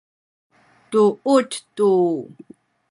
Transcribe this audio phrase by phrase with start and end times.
[0.89, 1.91] duut tu